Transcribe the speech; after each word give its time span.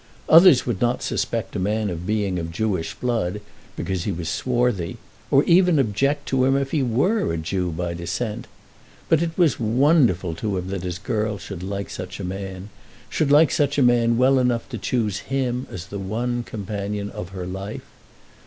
Others 0.29 0.65
would 0.65 0.81
not 0.81 1.03
suspect 1.03 1.55
a 1.55 1.59
man 1.59 1.91
of 1.91 2.07
being 2.07 2.39
of 2.39 2.51
Jewish 2.51 2.95
blood 2.95 3.39
because 3.75 4.05
he 4.05 4.11
was 4.11 4.29
swarthy, 4.29 4.97
or 5.29 5.43
even 5.43 5.77
object 5.77 6.27
to 6.29 6.43
him 6.43 6.57
if 6.57 6.71
he 6.71 6.81
were 6.81 7.31
a 7.31 7.37
Jew 7.37 7.69
by 7.71 7.93
descent. 7.93 8.47
But 9.09 9.21
it 9.21 9.37
was 9.37 9.59
wonderful 9.59 10.33
to 10.37 10.57
him 10.57 10.69
that 10.69 10.81
his 10.81 10.97
girl 10.97 11.37
should 11.37 11.61
like 11.61 11.91
such 11.91 12.19
a 12.19 12.23
man, 12.23 12.71
should 13.11 13.29
like 13.31 13.51
such 13.51 13.77
a 13.77 13.83
man 13.83 14.17
well 14.17 14.39
enough 14.39 14.67
to 14.69 14.79
choose 14.79 15.19
him 15.29 15.67
as 15.69 15.85
the 15.85 15.99
one 15.99 16.41
companion 16.41 17.11
of 17.11 17.29
her 17.29 17.45
life. 17.45 17.85